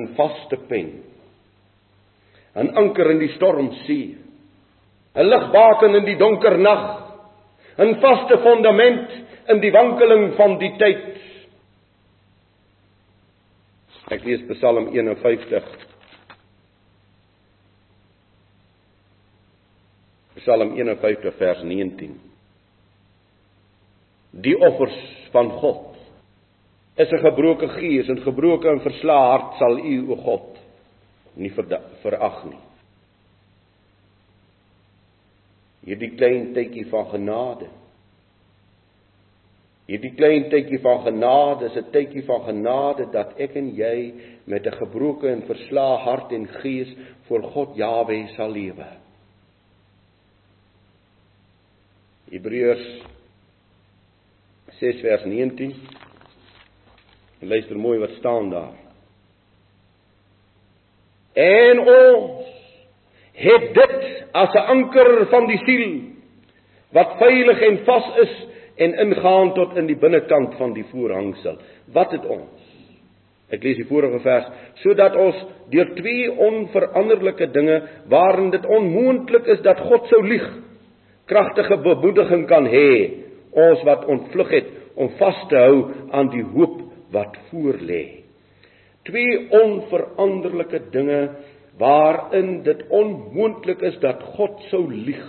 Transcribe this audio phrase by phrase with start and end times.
[0.00, 1.02] 'n vaste pen.
[2.54, 4.16] 'n anker in die stormsee.
[5.14, 6.84] 'n ligbaken in die donker nag.
[7.78, 9.10] 'n vaste fondament
[9.48, 11.06] in die wankeling van die tyd.
[14.10, 15.64] Ek lees Psalm 51.
[20.40, 22.18] Psalm 51 vers 19.
[24.30, 24.96] Die offers
[25.32, 25.89] van God
[27.00, 30.58] is 'n gebroke gees en gebroke en verslae hart sal u o God
[31.34, 31.52] nie
[32.02, 32.60] verag nie.
[35.86, 37.68] Hierdie klein tydjie van genade.
[39.88, 44.14] Hierdie klein tydjie van genade is 'n tydjie van genade dat ek en jy
[44.44, 46.94] met 'n gebroke en verslae hart en gees
[47.26, 48.86] voor God Jawe sal lewe.
[52.30, 53.02] Hebreërs
[54.78, 55.74] 6 vers 19
[57.40, 58.76] En luister mooi wat staan daar.
[61.32, 62.48] En ons
[63.32, 66.00] het dit as 'n anker van die siel
[66.92, 68.34] wat veilig en vas is
[68.76, 71.56] en ingaan tot in die binnekant van die voorhangsel.
[71.92, 72.68] Wat het ons?
[73.50, 74.46] Ek lees die vorige vers
[74.82, 80.46] sodat ons deur twee onveranderlike dinge waarin dit onmoontlik is dat God sou lieg,
[81.26, 83.10] kragtige bemoediging kan hê,
[83.50, 88.22] ons wat ontvlug het om vas te hou aan die hoop wat voorlê.
[89.08, 91.20] Twee onveranderlike dinge
[91.80, 95.26] waarin dit onmoontlik is dat God sou lieg.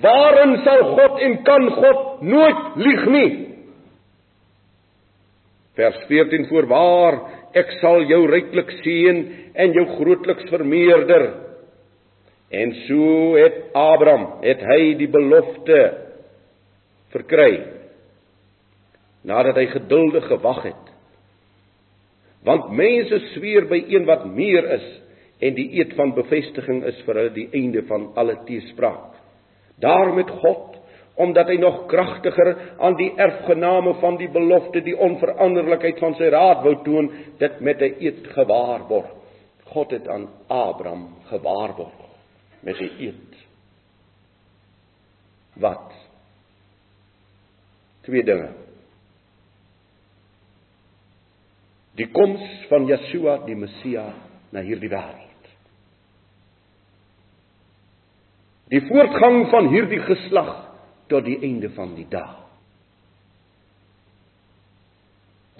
[0.00, 3.30] Waarin sou God en kan God nooit lieg nie?
[5.78, 7.20] Vers 14 voorwaar
[7.56, 9.20] ek sal jou ryklik seën
[9.54, 11.26] en jou grootliks vermeerder.
[12.50, 15.82] En so het Abraham, het hy die belofte
[17.14, 17.79] verkry
[19.22, 20.86] nadat hy geduldig gewag het.
[22.46, 24.86] Want mense sweer by een wat meer is
[25.44, 29.16] en die eed van bevestiging is vir hulle die einde van alle teespraak.
[29.80, 30.76] Daarom het God,
[31.20, 36.62] omdat hy nog kragtiger aan die erfgename van die belofte die onveranderlikheid van sy raad
[36.64, 39.16] wou toon, dit met 'n eed gewaar word.
[39.64, 42.00] God het aan Abraham gewaar word
[42.62, 43.36] met 'n eed.
[45.54, 45.92] Wat?
[48.02, 48.69] Twee dinge.
[52.00, 54.06] Die koms van Yeshua die Messia
[54.54, 55.48] na hierdie wêreld.
[58.70, 60.52] Die voortgang van hierdie geslag
[61.10, 62.38] tot die einde van die dag.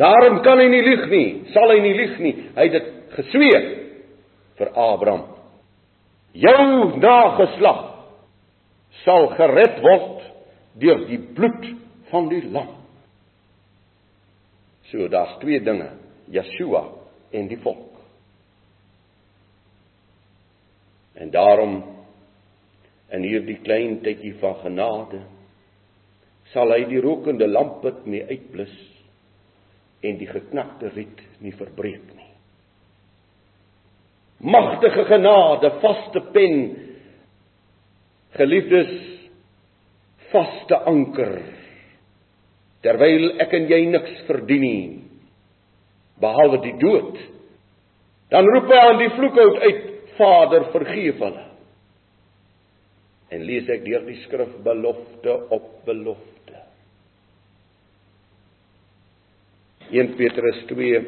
[0.00, 2.34] Daarom kan hy nie lieg nie, sal hy nie lieg nie.
[2.56, 3.66] Hy het dit gesweer
[4.56, 5.26] vir Abraham.
[6.32, 7.82] Jou nageslag
[9.02, 10.22] sal gered word
[10.80, 11.66] deur die bloed
[12.12, 12.70] van die lam.
[14.88, 15.90] So daar's twee dinge
[16.30, 16.84] Yeshua
[17.36, 17.98] en die volk.
[21.20, 21.80] En daarom
[23.10, 25.24] in hierdie klein tydjie van genade
[26.54, 28.72] sal hy die rokende lampput nie uitblus
[30.06, 32.28] en die geknakte riet nie verbreek nie.
[34.40, 36.62] Magtige genade, vaste pen,
[38.38, 38.94] geliefdes,
[40.32, 41.34] vaste anker.
[42.80, 44.84] Terwyl ek en jy niks verdien nie,
[46.20, 47.20] behalwe die dood.
[48.30, 49.86] Dan roep hy aan die vloekhout uit:
[50.18, 51.46] Vader, vergeef hulle.
[53.30, 56.64] En lees ek deur die skrif belofte op belofte.
[59.90, 61.02] 1 Petrus 2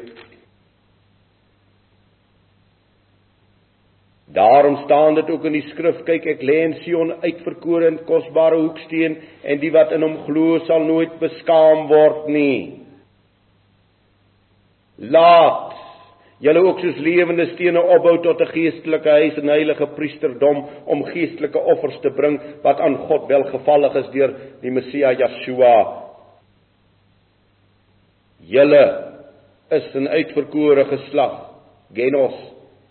[4.33, 8.57] Daarom staan dit ook in die skrif: kyk ek lê in Sion uitverkore en kosbare
[8.63, 12.82] hoeksteen en die wat in hom glo sal nooit beskaam word nie.
[15.11, 15.73] Laat
[16.43, 21.59] julle ook soos lewende stene opbou tot 'n geestelike huis en heilige priesterdom om geestelike
[21.59, 26.03] offers te bring wat aan God welgevallig is deur die Messia Yeshua.
[28.39, 28.85] Julle
[29.71, 31.35] is 'n uitverkore geslag,
[31.93, 32.35] genos,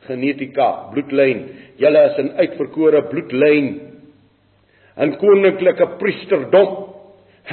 [0.06, 1.48] genetika, bloedlyn.
[1.76, 3.80] Julle is 'n uitverkore bloedlyn.
[4.96, 6.88] 'n koninklike priesterdom,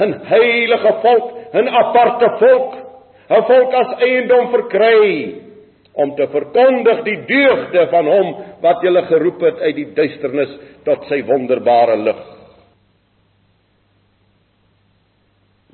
[0.00, 2.79] 'n heilige volk, 'n aparte volk
[3.30, 5.10] 'n volk as eiendom verkry
[6.02, 8.30] om te verkondig die deugde van hom
[8.62, 10.56] wat julle geroep het uit die duisternis
[10.86, 12.22] tot sy wonderbare lig.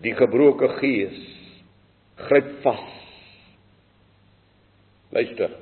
[0.04, 1.16] Die gebroke gees
[2.28, 2.84] gryp vas.
[5.16, 5.54] Luister.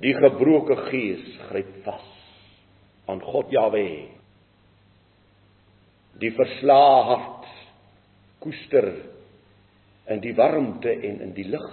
[0.00, 2.08] Die gebroke gees gryp vas
[3.10, 3.86] aan God Jahwe.
[6.18, 7.48] Die verslae hart
[8.42, 8.90] koester
[10.06, 11.66] in die warmte en in die lig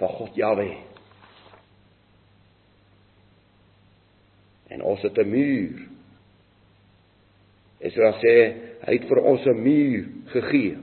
[0.00, 0.70] van God Jahwe.
[4.70, 5.88] En ons het 'n muur.
[7.80, 8.34] Esra sê
[8.86, 10.78] hy het vir ons 'n muur gegee.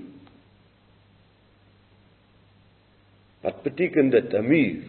[3.42, 4.84] Wat beteken dit 'n muur?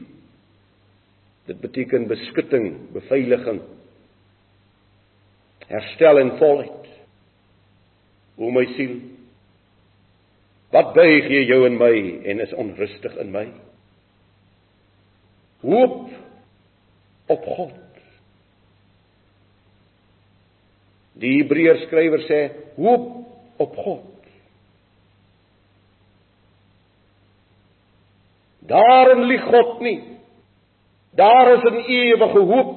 [1.46, 3.60] Dit beteken beskutting, beveiliging,
[5.66, 6.88] herstel en volheid.
[8.36, 9.00] O my siel,
[10.74, 11.94] wat buig jy jou in my
[12.28, 13.46] en is onrustig in my?
[15.64, 16.10] Hoop
[17.32, 17.76] op God.
[21.18, 22.42] Die Hebreërs skrywer sê
[22.76, 23.08] hoop
[23.58, 24.06] op God.
[28.68, 29.98] Daarin lieg God nie.
[31.16, 32.74] Daar is 'n ewige hoop.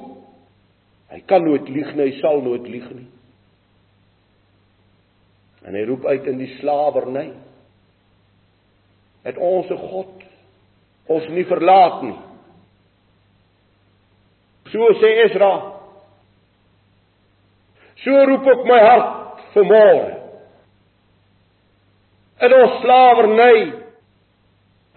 [1.12, 3.06] Hy kan nooit lieg nie, hy sal nooit lieg nie.
[5.62, 7.32] En hy roep uit in die slawerny.
[9.22, 10.24] Het ons God
[11.12, 12.18] ons nie verlaat nie.
[14.72, 15.52] So sê Esra.
[18.02, 20.08] So roep ek my hart vanmôre.
[22.42, 23.58] In ons slawerny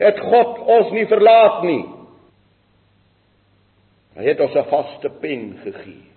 [0.02, 1.84] het God ons nie verlaat nie.
[4.16, 6.08] Hy het ons 'n vaste pen gegee.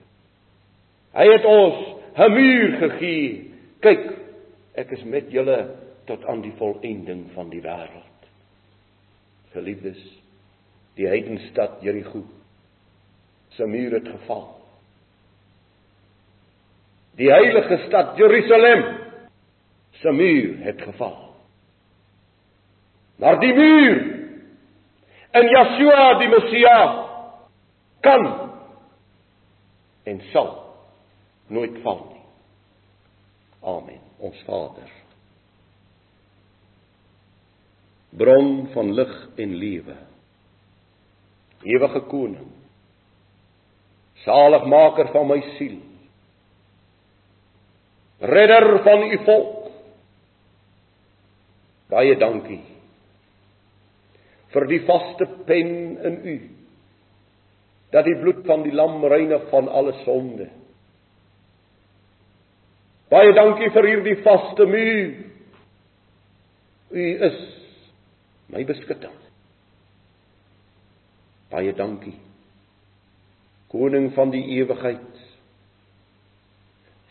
[1.15, 1.77] Hy het ons
[2.17, 3.51] 'n muur gegee.
[3.81, 4.05] Kyk,
[4.75, 8.29] ek is met julle tot aan die volëinding van die wêreld.
[9.53, 10.01] Geliefdes,
[10.99, 12.25] die heidenstad Jerigo
[13.57, 14.47] se muur het geval.
[17.19, 18.85] Die heilige stad Jerusalem
[20.01, 21.35] se muur het geval.
[23.19, 23.97] Maar die muur
[25.41, 26.95] in Yeshua die Messias
[28.01, 28.29] kan
[30.05, 30.55] en sal
[31.47, 32.25] nooit val nie.
[33.61, 34.01] Amen.
[34.19, 35.08] Ons Vader.
[38.11, 39.97] Bron van lig en lewe.
[41.63, 42.49] Ewige koning
[44.25, 45.79] Saligmaker van my siel.
[48.19, 49.55] Redder van u volk.
[51.89, 52.61] Baie dankie
[54.49, 55.71] vir die vaste pen
[56.09, 56.37] in u
[57.93, 60.49] dat die bloed van die lam reinig van alle sonde.
[63.09, 65.15] Baie dankie vir hierdie vaste muur.
[66.93, 67.39] U is
[68.53, 69.17] my beskutting.
[71.53, 72.17] Baie dankie
[73.69, 75.25] koning van die ewigheid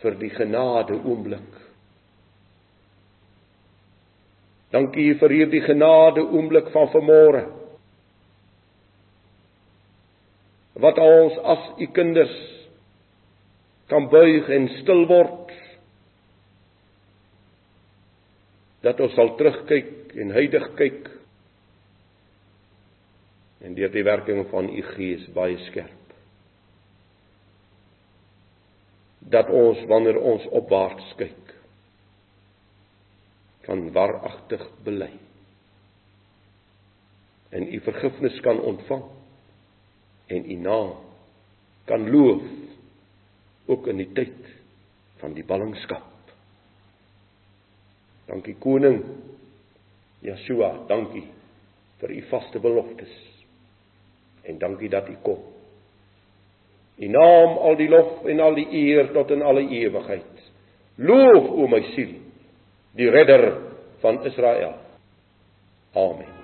[0.01, 1.53] vir die genade oomblik.
[4.73, 7.45] Dankie vir hierdie genade oomblik van vanmôre.
[10.77, 12.35] Wat ons as u kinders
[13.89, 15.53] kan buig en stil word.
[18.85, 21.16] Dat ons sal terugkyk en heilig kyk
[23.61, 25.93] en deur die werking van u gees baie skerp.
[29.19, 31.53] Dat ons wanneer ons opwaarts kyk
[33.67, 35.11] kan waaragtig bely.
[37.51, 39.03] En u vergifnis kan ontvang
[40.31, 40.93] en u naam
[41.87, 42.43] kan loof
[43.67, 44.53] ook in die tyd
[45.19, 46.31] van die ballingskap.
[48.27, 49.01] Dankie koning
[50.23, 50.71] Yeshua.
[50.87, 51.25] Dankie
[51.99, 53.15] vir u vaste beloftes
[54.47, 55.43] en dankie dat u kom
[56.97, 60.47] U naam al die lof en al die eer tot in alle ewigheid.
[60.97, 62.15] Loof o my siel
[62.97, 63.51] die redder
[64.01, 64.73] van Israel.
[65.93, 66.36] Amen.